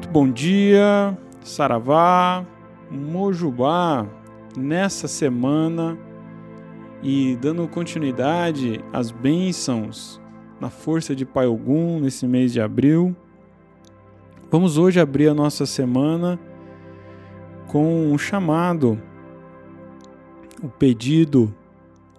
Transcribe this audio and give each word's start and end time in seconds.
Muito 0.00 0.12
bom 0.12 0.30
dia, 0.30 1.14
Saravá, 1.44 2.42
Mojubá, 2.90 4.06
nessa 4.56 5.06
semana 5.06 5.98
e 7.02 7.36
dando 7.36 7.68
continuidade 7.68 8.82
às 8.94 9.10
bênçãos 9.10 10.18
na 10.58 10.70
força 10.70 11.14
de 11.14 11.26
Pai 11.26 11.46
Ogum 11.46 12.00
nesse 12.00 12.26
mês 12.26 12.50
de 12.50 12.62
abril. 12.62 13.14
Vamos 14.50 14.78
hoje 14.78 14.98
abrir 14.98 15.28
a 15.28 15.34
nossa 15.34 15.66
semana 15.66 16.40
com 17.66 18.10
um 18.10 18.16
chamado, 18.16 18.98
o 20.62 20.66
um 20.66 20.70
pedido 20.70 21.54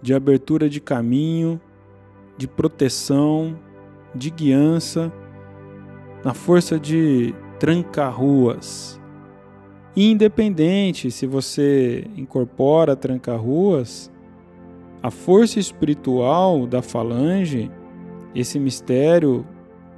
de 0.03 0.13
abertura 0.13 0.69
de 0.69 0.79
caminho, 0.79 1.59
de 2.37 2.47
proteção, 2.47 3.57
de 4.13 4.29
guiança, 4.29 5.11
na 6.23 6.35
força 6.35 6.79
de 6.79 7.33
tranca-ruas. 7.61 8.99
Independente 9.95 11.11
se 11.11 11.27
você 11.27 12.07
incorpora 12.17 12.95
tranca-ruas, 12.95 14.11
a 15.03 15.11
força 15.11 15.59
espiritual 15.59 16.65
da 16.65 16.81
falange, 16.81 17.69
esse 18.33 18.57
mistério 18.57 19.45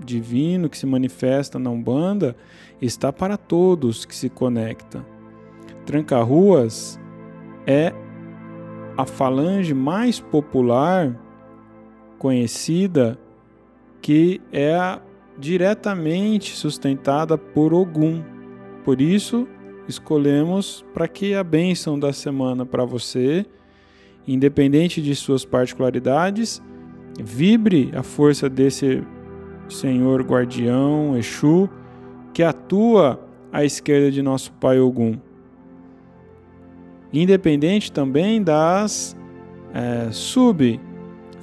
divino 0.03 0.67
que 0.67 0.77
se 0.77 0.85
manifesta 0.85 1.57
na 1.57 1.69
Umbanda, 1.69 2.35
está 2.81 3.13
para 3.13 3.37
todos 3.37 4.03
que 4.03 4.13
se 4.13 4.27
conecta. 4.29 5.05
Tranca-ruas 5.85 6.99
é 7.65 7.93
a 8.97 9.05
falange 9.05 9.73
mais 9.73 10.19
popular 10.19 11.17
conhecida 12.19 13.17
que 14.01 14.41
é 14.51 14.75
a 14.75 15.01
diretamente 15.37 16.55
sustentada 16.55 17.37
por 17.37 17.73
Ogum. 17.73 18.23
Por 18.83 19.01
isso, 19.01 19.47
escolhemos 19.87 20.85
para 20.93 21.07
que 21.07 21.33
a 21.33 21.43
bênção 21.43 21.97
da 21.99 22.13
semana 22.13 22.65
para 22.65 22.85
você, 22.85 23.45
independente 24.27 25.01
de 25.01 25.15
suas 25.15 25.45
particularidades, 25.45 26.61
vibre 27.19 27.91
a 27.95 28.03
força 28.03 28.49
desse 28.49 29.03
Senhor 29.69 30.21
guardião, 30.23 31.17
Exu, 31.17 31.69
que 32.33 32.43
atua 32.43 33.19
à 33.51 33.63
esquerda 33.63 34.11
de 34.11 34.21
nosso 34.21 34.51
Pai 34.53 34.79
Ogum. 34.79 35.17
Independente 37.11 37.91
também 37.91 38.41
das 38.41 39.15
é, 39.73 40.11
sub 40.11 40.79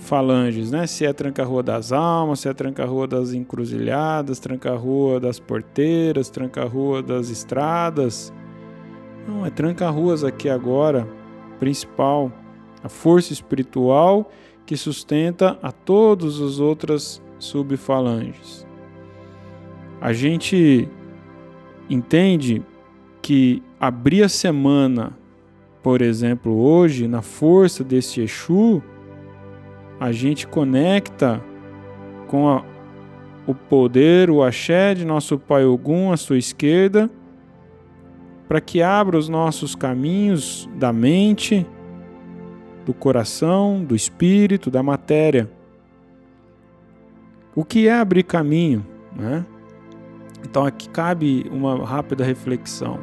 falanges, 0.00 0.70
né? 0.70 0.86
Se 0.86 1.04
é 1.04 1.12
tranca-rua 1.12 1.62
das 1.62 1.92
almas, 1.92 2.40
se 2.40 2.48
é 2.48 2.54
tranca-rua 2.54 3.06
das 3.06 3.32
encruzilhadas, 3.32 4.40
tranca-rua 4.40 5.20
das 5.20 5.38
porteiras, 5.38 6.30
tranca-rua 6.30 7.02
das 7.02 7.28
estradas. 7.28 8.32
Não, 9.28 9.46
é 9.46 9.50
tranca-ruas 9.50 10.24
aqui 10.24 10.48
agora, 10.48 11.06
principal, 11.58 12.32
a 12.82 12.88
força 12.88 13.32
espiritual 13.32 14.30
que 14.66 14.76
sustenta 14.76 15.58
a 15.62 15.70
todas 15.70 16.40
as 16.40 16.58
outras 16.58 17.22
subfalanges. 17.38 18.66
A 20.00 20.12
gente 20.12 20.88
entende 21.88 22.62
que 23.20 23.62
abrir 23.78 24.22
a 24.22 24.28
semana, 24.28 25.12
por 25.82 26.00
exemplo, 26.00 26.56
hoje, 26.56 27.06
na 27.06 27.20
força 27.20 27.84
desse 27.84 28.22
Exu, 28.22 28.82
a 30.00 30.10
gente 30.12 30.46
conecta 30.46 31.44
com 32.26 32.48
a, 32.48 32.64
o 33.46 33.54
poder, 33.54 34.30
o 34.30 34.42
axé 34.42 34.94
de 34.94 35.04
nosso 35.04 35.38
Pai 35.38 35.66
Ogum 35.66 36.10
à 36.10 36.16
sua 36.16 36.38
esquerda, 36.38 37.10
para 38.48 38.62
que 38.62 38.80
abra 38.80 39.19
os 39.19 39.28
nossos 39.28 39.75
caminhos 39.75 40.69
da 40.75 40.91
mente, 40.91 41.66
do 42.86 42.94
coração, 42.94 43.84
do 43.84 43.94
espírito, 43.94 44.70
da 44.70 44.82
matéria. 44.82 45.50
O 47.54 47.62
que 47.62 47.86
é 47.86 47.92
abrir 47.92 48.22
caminho? 48.22 48.86
Né? 49.14 49.44
Então 50.42 50.64
aqui 50.64 50.88
cabe 50.88 51.46
uma 51.52 51.84
rápida 51.84 52.25
reflexão. 52.25 52.98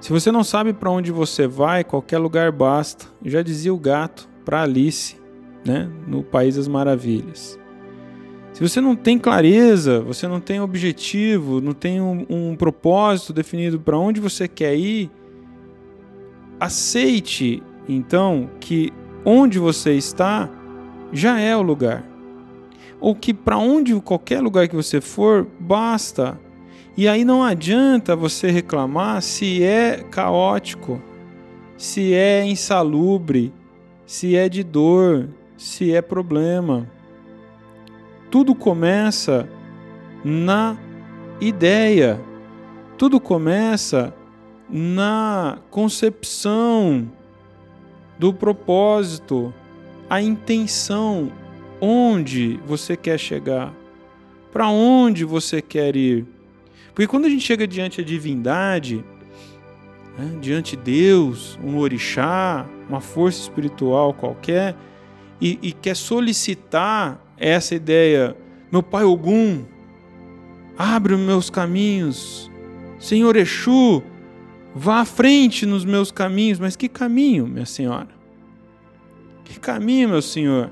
Se 0.00 0.12
você 0.12 0.32
não 0.32 0.42
sabe 0.42 0.72
para 0.72 0.90
onde 0.90 1.12
você 1.12 1.46
vai, 1.46 1.84
qualquer 1.84 2.18
lugar 2.18 2.50
basta. 2.50 3.06
Já 3.24 3.40
dizia 3.40 3.72
o 3.72 3.78
gato 3.78 4.28
para 4.44 4.62
Alice 4.62 5.23
né, 5.64 5.88
no 6.06 6.22
País 6.22 6.56
das 6.56 6.68
Maravilhas. 6.68 7.58
Se 8.52 8.60
você 8.60 8.80
não 8.80 8.94
tem 8.94 9.18
clareza, 9.18 10.00
você 10.00 10.28
não 10.28 10.38
tem 10.40 10.60
objetivo, 10.60 11.60
não 11.60 11.72
tem 11.72 12.00
um, 12.00 12.24
um 12.30 12.56
propósito 12.56 13.32
definido 13.32 13.80
para 13.80 13.98
onde 13.98 14.20
você 14.20 14.46
quer 14.46 14.76
ir, 14.76 15.10
aceite 16.60 17.62
então 17.88 18.48
que 18.60 18.92
onde 19.24 19.58
você 19.58 19.94
está 19.94 20.48
já 21.12 21.38
é 21.40 21.56
o 21.56 21.62
lugar. 21.62 22.04
Ou 23.00 23.14
que 23.14 23.34
para 23.34 23.58
onde 23.58 23.98
qualquer 24.00 24.40
lugar 24.40 24.68
que 24.68 24.76
você 24.76 25.00
for, 25.00 25.46
basta. 25.58 26.38
E 26.96 27.08
aí 27.08 27.24
não 27.24 27.42
adianta 27.42 28.14
você 28.14 28.50
reclamar 28.50 29.20
se 29.20 29.62
é 29.64 30.04
caótico, 30.10 31.02
se 31.76 32.14
é 32.14 32.46
insalubre, 32.46 33.52
se 34.06 34.36
é 34.36 34.48
de 34.48 34.62
dor, 34.62 35.28
se 35.56 35.94
é 35.94 36.02
problema. 36.02 36.88
Tudo 38.30 38.54
começa 38.54 39.48
na 40.24 40.76
ideia, 41.40 42.20
tudo 42.96 43.20
começa 43.20 44.14
na 44.68 45.58
concepção 45.70 47.10
do 48.18 48.32
propósito, 48.32 49.52
a 50.08 50.20
intenção, 50.22 51.30
onde 51.80 52.58
você 52.66 52.96
quer 52.96 53.18
chegar, 53.18 53.74
para 54.52 54.68
onde 54.68 55.24
você 55.24 55.60
quer 55.60 55.96
ir. 55.96 56.26
Porque 56.88 57.06
quando 57.06 57.26
a 57.26 57.28
gente 57.28 57.44
chega 57.44 57.66
diante 57.66 58.00
da 58.00 58.06
divindade, 58.06 59.04
né, 60.16 60.38
diante 60.40 60.76
de 60.76 60.82
Deus, 60.82 61.58
um 61.62 61.78
orixá, 61.78 62.66
uma 62.88 63.00
força 63.00 63.40
espiritual 63.40 64.14
qualquer, 64.14 64.76
e, 65.44 65.58
e 65.60 65.72
quer 65.72 65.94
solicitar 65.94 67.22
essa 67.36 67.74
ideia, 67.74 68.34
meu 68.72 68.82
pai 68.82 69.04
Ogum, 69.04 69.62
abre 70.78 71.12
os 71.12 71.20
meus 71.20 71.50
caminhos, 71.50 72.50
Senhor 72.98 73.36
Exu, 73.36 74.02
vá 74.74 75.00
à 75.00 75.04
frente 75.04 75.66
nos 75.66 75.84
meus 75.84 76.10
caminhos, 76.10 76.58
mas 76.58 76.76
que 76.76 76.88
caminho, 76.88 77.46
minha 77.46 77.66
senhora? 77.66 78.08
Que 79.44 79.60
caminho, 79.60 80.08
meu 80.08 80.22
senhor? 80.22 80.70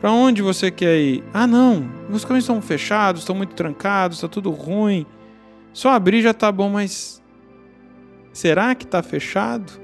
Para 0.00 0.12
onde 0.12 0.40
você 0.40 0.70
quer 0.70 0.96
ir? 0.96 1.24
Ah, 1.32 1.48
não, 1.48 1.90
meus 2.08 2.24
caminhos 2.24 2.44
estão 2.44 2.62
fechados, 2.62 3.22
estão 3.22 3.34
muito 3.34 3.56
trancados, 3.56 4.18
está 4.18 4.28
tudo 4.28 4.50
ruim. 4.50 5.04
Só 5.72 5.90
abrir 5.90 6.22
já 6.22 6.30
está 6.30 6.52
bom, 6.52 6.70
mas 6.70 7.20
será 8.32 8.76
que 8.76 8.84
está 8.84 9.02
fechado? 9.02 9.83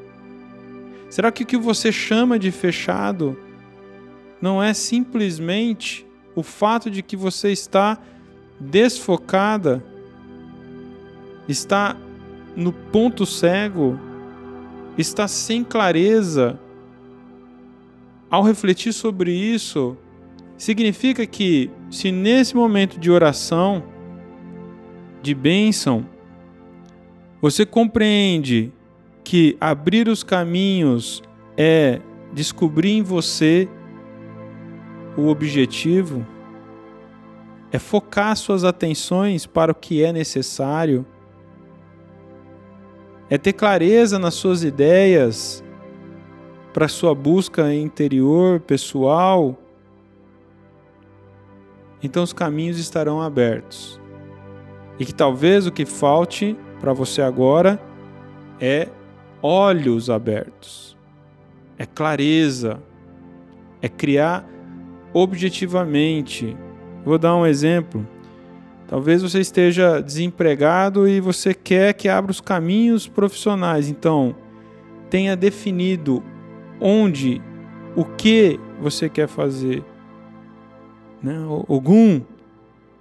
Será 1.10 1.32
que 1.32 1.42
o 1.42 1.46
que 1.46 1.56
você 1.56 1.90
chama 1.90 2.38
de 2.38 2.52
fechado 2.52 3.36
não 4.40 4.62
é 4.62 4.72
simplesmente 4.72 6.06
o 6.36 6.42
fato 6.42 6.88
de 6.88 7.02
que 7.02 7.16
você 7.16 7.50
está 7.50 7.98
desfocada, 8.60 9.84
está 11.48 11.96
no 12.54 12.72
ponto 12.72 13.26
cego, 13.26 13.98
está 14.96 15.26
sem 15.26 15.64
clareza? 15.64 16.58
Ao 18.30 18.44
refletir 18.44 18.92
sobre 18.92 19.32
isso, 19.32 19.96
significa 20.56 21.26
que, 21.26 21.68
se 21.90 22.12
nesse 22.12 22.54
momento 22.54 23.00
de 23.00 23.10
oração, 23.10 23.82
de 25.20 25.34
bênção, 25.34 26.06
você 27.42 27.66
compreende 27.66 28.72
que 29.30 29.56
abrir 29.60 30.08
os 30.08 30.24
caminhos 30.24 31.22
é 31.56 32.00
descobrir 32.32 32.94
em 32.94 33.02
você 33.04 33.68
o 35.16 35.28
objetivo, 35.28 36.26
é 37.70 37.78
focar 37.78 38.34
suas 38.34 38.64
atenções 38.64 39.46
para 39.46 39.70
o 39.70 39.74
que 39.76 40.02
é 40.02 40.12
necessário, 40.12 41.06
é 43.28 43.38
ter 43.38 43.52
clareza 43.52 44.18
nas 44.18 44.34
suas 44.34 44.64
ideias 44.64 45.62
para 46.72 46.88
sua 46.88 47.14
busca 47.14 47.72
interior, 47.72 48.58
pessoal. 48.58 49.56
Então 52.02 52.24
os 52.24 52.32
caminhos 52.32 52.80
estarão 52.80 53.22
abertos. 53.22 54.00
E 54.98 55.04
que 55.04 55.14
talvez 55.14 55.68
o 55.68 55.70
que 55.70 55.86
falte 55.86 56.58
para 56.80 56.92
você 56.92 57.22
agora 57.22 57.80
é 58.58 58.88
olhos 59.42 60.10
abertos, 60.10 60.96
é 61.78 61.86
clareza, 61.86 62.80
é 63.80 63.88
criar 63.88 64.48
objetivamente. 65.12 66.56
Vou 67.04 67.18
dar 67.18 67.34
um 67.36 67.46
exemplo. 67.46 68.06
Talvez 68.86 69.22
você 69.22 69.40
esteja 69.40 70.00
desempregado 70.00 71.08
e 71.08 71.20
você 71.20 71.54
quer 71.54 71.94
que 71.94 72.08
abra 72.08 72.30
os 72.30 72.40
caminhos 72.40 73.06
profissionais. 73.06 73.88
Então, 73.88 74.34
tenha 75.08 75.36
definido 75.36 76.22
onde, 76.80 77.40
o 77.94 78.04
que 78.04 78.58
você 78.80 79.08
quer 79.08 79.28
fazer. 79.28 79.84
Né? 81.22 81.38
Ogum, 81.68 82.22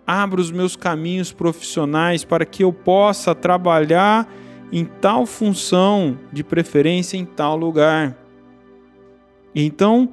abra 0.06 0.40
os 0.42 0.52
meus 0.52 0.76
caminhos 0.76 1.32
profissionais 1.32 2.24
para 2.24 2.46
que 2.46 2.64
eu 2.64 2.74
possa 2.74 3.34
trabalhar 3.34 4.28
em 4.72 4.86
tal 4.86 5.26
função, 5.26 6.18
de 6.32 6.44
preferência 6.44 7.18
em 7.18 7.26
tal 7.26 7.58
lugar. 7.58 8.18
Então, 9.56 10.10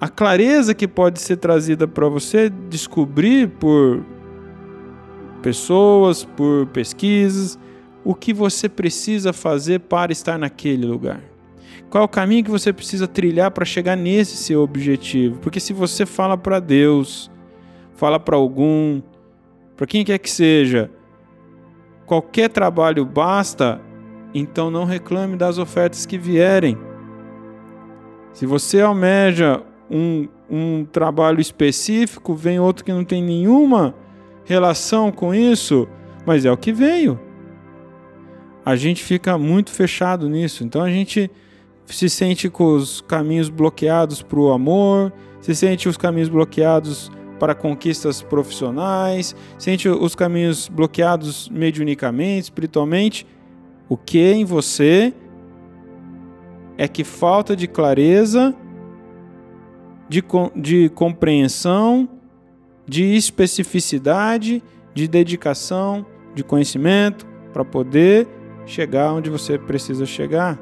a 0.00 0.08
clareza 0.08 0.74
que 0.74 0.86
pode 0.86 1.20
ser 1.20 1.36
trazida 1.36 1.88
para 1.88 2.08
você 2.08 2.48
descobrir 2.50 3.48
por 3.48 4.04
pessoas, 5.42 6.24
por 6.24 6.66
pesquisas, 6.66 7.58
o 8.04 8.14
que 8.14 8.32
você 8.32 8.68
precisa 8.68 9.32
fazer 9.32 9.80
para 9.80 10.12
estar 10.12 10.38
naquele 10.38 10.86
lugar. 10.86 11.20
Qual 11.90 12.02
é 12.02 12.04
o 12.04 12.08
caminho 12.08 12.44
que 12.44 12.50
você 12.50 12.72
precisa 12.72 13.06
trilhar 13.06 13.50
para 13.50 13.64
chegar 13.64 13.96
nesse 13.96 14.36
seu 14.36 14.62
objetivo? 14.62 15.38
Porque 15.40 15.60
se 15.60 15.72
você 15.72 16.04
fala 16.04 16.36
para 16.36 16.60
Deus, 16.60 17.30
fala 17.94 18.18
para 18.18 18.36
algum, 18.36 19.00
para 19.76 19.86
quem 19.86 20.04
quer 20.04 20.18
que 20.18 20.30
seja, 20.30 20.90
qualquer 22.06 22.48
trabalho 22.48 23.04
basta, 23.04 23.80
então 24.32 24.70
não 24.70 24.84
reclame 24.84 25.36
das 25.36 25.58
ofertas 25.58 26.06
que 26.06 26.18
vierem. 26.18 26.78
Se 28.32 28.46
você 28.46 28.80
almeja 28.80 29.62
um, 29.90 30.28
um 30.50 30.84
trabalho 30.84 31.40
específico, 31.40 32.34
vem 32.34 32.58
outro 32.58 32.84
que 32.84 32.92
não 32.92 33.04
tem 33.04 33.22
nenhuma 33.22 33.94
relação 34.44 35.12
com 35.12 35.34
isso, 35.34 35.88
mas 36.26 36.44
é 36.44 36.50
o 36.50 36.56
que 36.56 36.72
veio. 36.72 37.18
A 38.64 38.76
gente 38.76 39.02
fica 39.02 39.36
muito 39.38 39.70
fechado 39.70 40.28
nisso, 40.28 40.64
então 40.64 40.82
a 40.82 40.90
gente 40.90 41.30
se 41.86 42.08
sente 42.08 42.48
com 42.48 42.74
os 42.74 43.02
caminhos 43.02 43.48
bloqueados 43.48 44.22
para 44.22 44.40
o 44.40 44.50
amor, 44.50 45.12
se 45.40 45.54
sente 45.54 45.88
os 45.88 45.96
caminhos 45.96 46.28
bloqueados 46.28 47.10
para 47.38 47.54
conquistas 47.54 48.22
profissionais, 48.22 49.34
sente 49.58 49.88
os 49.88 50.14
caminhos 50.14 50.68
bloqueados 50.68 51.48
mediunicamente, 51.48 52.44
espiritualmente. 52.44 53.26
O 53.88 53.96
que 53.96 54.20
em 54.20 54.44
você 54.44 55.12
é 56.78 56.88
que 56.88 57.04
falta 57.04 57.54
de 57.54 57.66
clareza, 57.66 58.54
de, 60.08 60.22
de 60.56 60.88
compreensão 60.90 62.08
de 62.86 63.16
especificidade, 63.16 64.62
de 64.94 65.08
dedicação, 65.08 66.04
de 66.34 66.44
conhecimento 66.44 67.26
para 67.52 67.64
poder 67.64 68.28
chegar 68.66 69.12
onde 69.12 69.30
você 69.30 69.58
precisa 69.58 70.04
chegar, 70.04 70.58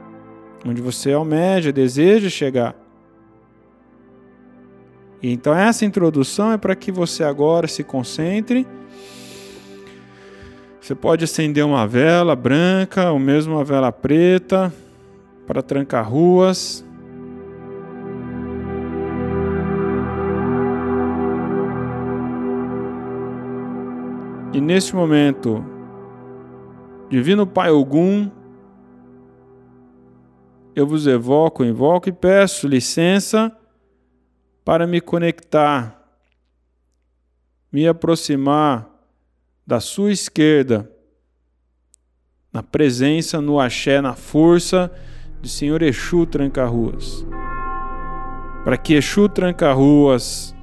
onde 0.66 0.80
você 0.80 1.12
almeja, 1.12 1.72
deseja 1.72 2.28
chegar. 2.28 2.76
Então 5.22 5.54
essa 5.54 5.84
introdução 5.84 6.50
é 6.50 6.58
para 6.58 6.74
que 6.74 6.90
você 6.90 7.22
agora 7.22 7.68
se 7.68 7.84
concentre. 7.84 8.66
Você 10.80 10.96
pode 10.96 11.22
acender 11.22 11.64
uma 11.64 11.86
vela 11.86 12.34
branca 12.34 13.12
ou 13.12 13.18
mesmo 13.20 13.54
uma 13.54 13.64
vela 13.64 13.92
preta 13.92 14.74
para 15.46 15.62
trancar 15.62 16.10
ruas. 16.10 16.84
E 24.52 24.60
neste 24.60 24.94
momento, 24.94 25.64
Divino 27.08 27.46
Pai 27.46 27.70
Ogum, 27.70 28.28
eu 30.74 30.86
vos 30.86 31.06
evoco, 31.06 31.64
invoco 31.64 32.08
e 32.08 32.12
peço 32.12 32.66
licença 32.66 33.56
para 34.64 34.86
me 34.86 35.00
conectar, 35.00 36.00
me 37.70 37.86
aproximar 37.86 38.88
da 39.66 39.80
sua 39.80 40.12
esquerda, 40.12 40.90
na 42.52 42.62
presença, 42.62 43.40
no 43.40 43.58
axé, 43.58 44.00
na 44.00 44.14
força 44.14 44.92
de 45.40 45.48
Senhor 45.48 45.82
Exu 45.82 46.26
Tranca-Ruas. 46.26 47.24
Para 48.64 48.76
que 48.76 48.94
Exu 48.94 49.28
Tranca-Ruas 49.28 50.54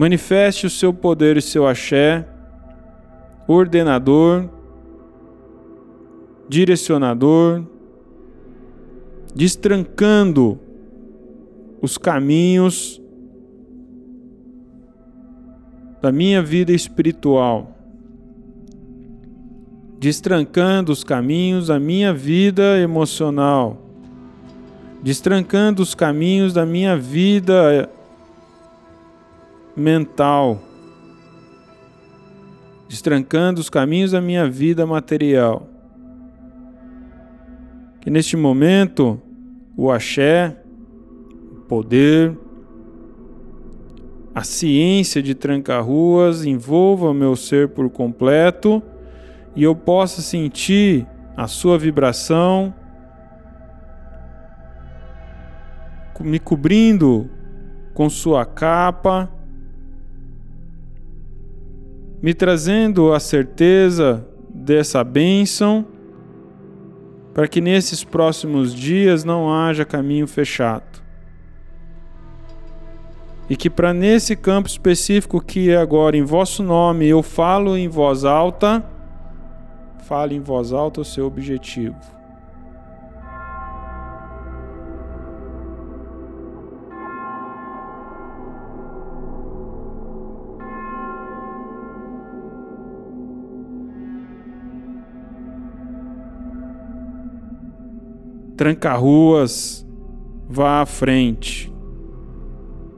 Manifeste 0.00 0.66
o 0.66 0.70
seu 0.70 0.94
poder 0.94 1.36
e 1.36 1.42
seu 1.42 1.66
axé, 1.66 2.26
ordenador, 3.46 4.48
direcionador, 6.48 7.62
destrancando 9.34 10.58
os 11.80 11.96
caminhos 11.96 13.00
da 16.00 16.10
minha 16.10 16.42
vida 16.42 16.72
espiritual, 16.72 17.76
destrancando 19.98 20.92
os 20.92 21.04
caminhos 21.04 21.66
da 21.66 21.78
minha 21.78 22.12
vida 22.12 22.78
emocional, 22.78 23.86
destrancando 25.02 25.82
os 25.82 25.94
caminhos 25.94 26.54
da 26.54 26.64
minha 26.64 26.96
vida 26.96 27.88
mental, 29.76 30.62
destrancando 32.88 33.60
os 33.60 33.70
caminhos 33.70 34.10
da 34.10 34.20
minha 34.20 34.48
vida 34.48 34.86
material. 34.86 35.68
Que 38.00 38.10
neste 38.10 38.36
momento 38.36 39.20
o 39.76 39.90
axé, 39.90 40.59
poder, 41.70 42.36
a 44.34 44.42
ciência 44.42 45.22
de 45.22 45.32
tranca-ruas 45.32 46.44
envolva 46.44 47.14
meu 47.14 47.36
ser 47.36 47.68
por 47.68 47.88
completo 47.88 48.82
e 49.54 49.62
eu 49.62 49.76
possa 49.76 50.20
sentir 50.20 51.06
a 51.36 51.46
sua 51.46 51.78
vibração 51.78 52.74
me 56.20 56.38
cobrindo 56.38 57.30
com 57.94 58.10
sua 58.10 58.44
capa 58.44 59.30
me 62.22 62.34
trazendo 62.34 63.12
a 63.12 63.20
certeza 63.20 64.26
dessa 64.52 65.02
bênção, 65.02 65.86
para 67.32 67.48
que 67.48 67.60
nesses 67.60 68.04
próximos 68.04 68.74
dias 68.74 69.24
não 69.24 69.52
haja 69.52 69.84
caminho 69.84 70.26
fechado. 70.26 70.99
E 73.50 73.56
que 73.56 73.68
para 73.68 73.92
nesse 73.92 74.36
campo 74.36 74.68
específico 74.68 75.40
que 75.40 75.70
é 75.70 75.76
agora 75.76 76.16
em 76.16 76.22
vosso 76.22 76.62
nome 76.62 77.08
eu 77.08 77.20
falo 77.20 77.76
em 77.76 77.88
voz 77.88 78.24
alta, 78.24 78.88
fale 80.04 80.36
em 80.36 80.40
voz 80.40 80.72
alta 80.72 81.00
o 81.00 81.04
seu 81.04 81.26
objetivo. 81.26 81.96
Tranca-ruas, 98.56 99.84
vá 100.48 100.82
à 100.82 100.86
frente. 100.86 101.79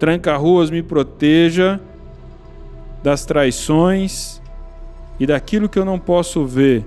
Tranca-ruas, 0.03 0.69
me 0.69 0.83
proteja 0.83 1.81
das 3.05 3.25
traições 3.25 4.43
e 5.21 5.25
daquilo 5.25 5.69
que 5.69 5.79
eu 5.79 5.85
não 5.85 5.97
posso 5.97 6.45
ver. 6.45 6.85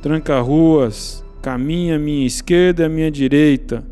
Tranca-ruas, 0.00 1.24
caminha 1.42 1.96
à 1.96 1.98
minha 1.98 2.24
esquerda 2.24 2.84
e 2.84 2.86
à 2.86 2.88
minha 2.88 3.10
direita, 3.10 3.84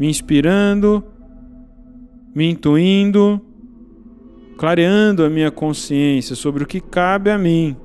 me 0.00 0.08
inspirando, 0.08 1.04
me 2.34 2.50
intuindo, 2.50 3.40
clareando 4.58 5.24
a 5.24 5.30
minha 5.30 5.52
consciência 5.52 6.34
sobre 6.34 6.64
o 6.64 6.66
que 6.66 6.80
cabe 6.80 7.30
a 7.30 7.38
mim, 7.38 7.76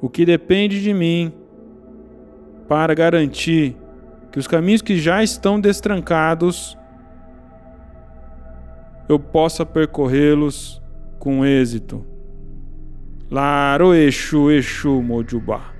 o 0.00 0.08
que 0.08 0.24
depende 0.24 0.80
de 0.80 0.94
mim 0.94 1.32
para 2.68 2.94
garantir 2.94 3.76
que 4.30 4.38
os 4.38 4.46
caminhos 4.46 4.82
que 4.82 4.96
já 4.96 5.20
estão 5.20 5.58
destrancados 5.60 6.78
eu 9.08 9.18
possa 9.18 9.64
percorrê-los 9.66 10.82
com 11.18 11.44
êxito. 11.44 12.04
Laro 13.30 13.94
Exu, 13.94 14.50
Exu 14.50 15.02
Mojubá. 15.02 15.72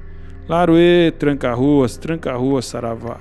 Laroe, 0.48 1.10
tranca 1.18 1.54
ruas, 1.54 1.96
tranca 1.96 2.36
ruas, 2.36 2.66
saravá. 2.66 3.18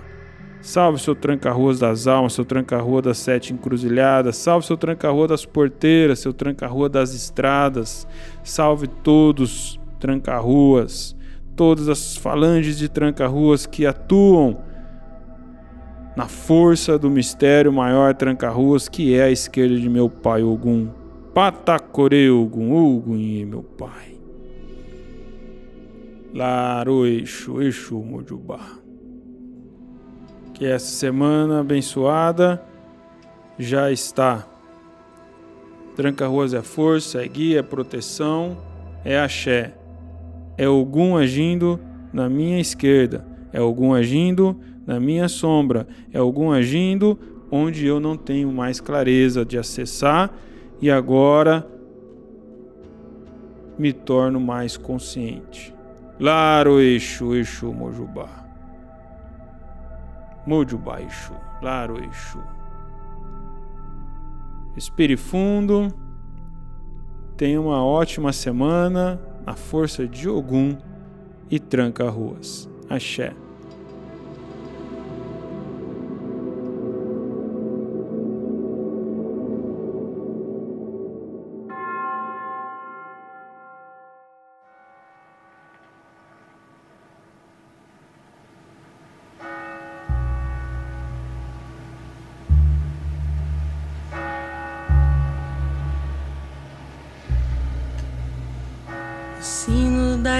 Salve 0.61 0.97
seu 0.97 1.13
tranca-ruas 1.13 1.77
das 1.77 2.07
almas, 2.07 2.33
seu 2.33 2.45
tranca-rua 2.45 3.01
das 3.01 3.17
sete 3.17 3.53
encruzilhadas. 3.53 4.37
Salve 4.37 4.65
seu 4.65 4.77
tranca-rua 4.77 5.27
das 5.27 5.45
porteiras, 5.45 6.19
seu 6.19 6.33
tranca-rua 6.33 6.87
das 6.87 7.13
estradas. 7.13 8.07
Salve 8.43 8.87
todos 8.87 9.79
tranca-ruas, 9.99 11.15
todas 11.55 11.89
as 11.89 12.15
falanges 12.15 12.77
de 12.77 12.87
tranca-ruas 12.87 13.65
que 13.65 13.85
atuam 13.85 14.57
na 16.15 16.27
força 16.27 16.97
do 16.97 17.09
mistério 17.09 17.73
maior 17.73 18.13
tranca-ruas 18.13 18.87
que 18.87 19.15
é 19.15 19.23
a 19.23 19.31
esquerda 19.31 19.77
de 19.77 19.89
meu 19.89 20.09
pai 20.09 20.43
Ogum. 20.43 20.89
Patacore 21.33 22.29
Ogum, 22.29 22.71
Ogum 22.71 23.45
meu 23.47 23.63
pai. 23.63 24.13
Laro 26.33 27.05
Eixo 27.05 27.95
Mojubá. 27.95 28.59
Que 30.53 30.65
essa 30.65 30.85
semana 30.85 31.61
abençoada 31.61 32.63
já 33.57 33.91
está. 33.91 34.47
Tranca-ruas 35.95 36.53
é 36.53 36.61
força, 36.61 37.23
é 37.23 37.27
guia, 37.27 37.59
é 37.59 37.63
proteção, 37.63 38.57
é 39.03 39.19
axé. 39.19 39.73
É 40.57 40.67
Ogum 40.67 41.17
agindo 41.17 41.79
na 42.11 42.29
minha 42.29 42.59
esquerda, 42.59 43.25
é 43.53 43.61
Ogum 43.61 43.93
agindo 43.93 44.59
na 44.85 44.99
minha 44.99 45.29
sombra, 45.29 45.87
é 46.11 46.19
Ogum 46.19 46.51
agindo 46.51 47.17
onde 47.51 47.85
eu 47.85 47.99
não 47.99 48.17
tenho 48.17 48.51
mais 48.51 48.81
clareza 48.81 49.45
de 49.45 49.57
acessar 49.57 50.33
e 50.81 50.89
agora 50.89 51.65
me 53.77 53.93
torno 53.93 54.39
mais 54.39 54.75
consciente. 54.75 55.73
Laro 56.19 56.79
Exu, 56.79 57.35
Exu 57.35 57.71
Mojubá. 57.71 58.43
Mojubá 60.45 61.01
Exu, 61.01 61.33
Laro 61.61 62.03
Exu. 62.03 62.39
Respire 64.75 65.15
fundo. 65.15 65.87
Tenha 67.37 67.59
uma 67.61 67.83
ótima 67.83 68.31
semana 68.31 69.21
na 69.45 69.53
força 69.53 70.07
de 70.07 70.27
Ogum 70.27 70.75
e 71.49 71.59
tranca 71.59 72.09
ruas. 72.09 72.69
Axé. 72.89 73.42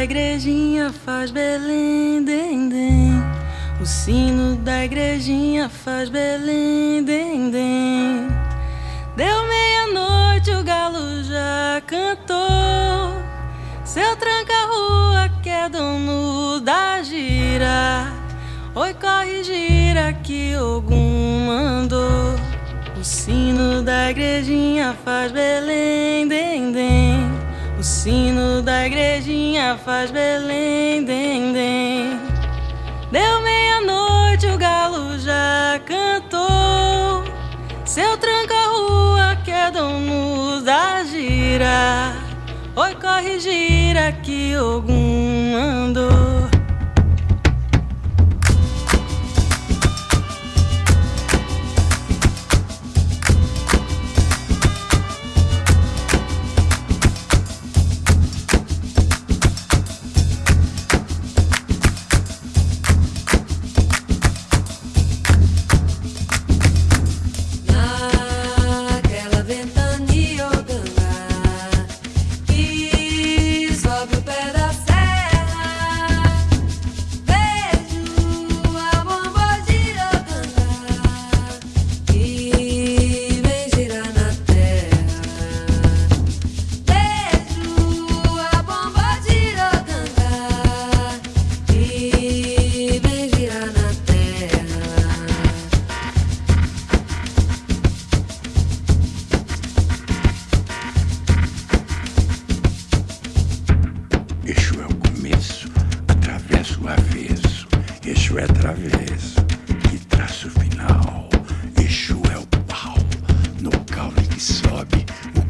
Igrejinha 0.04 0.92
faz 0.92 1.32
Belém, 1.32 2.24
dem, 2.26 2.68
dem. 2.68 3.24
O 3.82 3.86
sino 3.86 4.56
da 4.58 4.84
igrejinha 4.84 5.70
faz 5.70 6.10
Belém, 6.10 7.04
dem, 7.04 7.50
dem. 7.50 8.28
Deu 9.16 9.48
meia-noite, 9.48 10.52
o 10.52 10.64
galo 10.64 11.24
já 11.24 11.82
cantou. 11.88 13.14
Seu 13.86 14.16
tranca-rua 14.18 15.30
que 15.42 15.50
é 15.50 15.70
dono 15.70 16.60
da 16.60 17.02
gira. 17.02 18.12
Oi, 18.76 18.94
corre, 18.96 19.44
gira 19.44 20.12
que 20.14 20.56
Ogum 20.58 21.46
mandou. 21.48 22.36
O 23.00 23.04
sino 23.04 23.82
da 23.82 24.12
igrejinha 24.12 24.96
faz 25.06 25.32
Belém, 25.32 26.28
dem, 26.28 26.72
dem. 26.74 27.32
O 27.40 27.43
sino 28.04 28.62
da 28.62 28.86
igrejinha 28.86 29.80
faz 29.86 30.12
Belém, 30.12 31.06
dem, 31.06 31.54
dem. 31.54 32.20
Deu 33.10 33.42
meia-noite, 33.42 34.46
o 34.48 34.58
galo 34.58 35.18
já 35.18 35.80
cantou. 35.86 37.24
Seu 37.86 38.18
tranca-rua 38.18 39.38
que 39.46 39.52
é 39.52 39.72
dono 39.72 40.62
da 40.64 41.06
gira. 41.06 42.14
Oi, 42.76 42.94
corre, 42.96 43.40
gira 43.40 44.12
que 44.12 44.54
Ogum 44.58 45.54
mandou. 45.54 46.43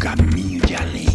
caminho 0.03 0.59
de 0.65 0.75
além. 0.75 1.12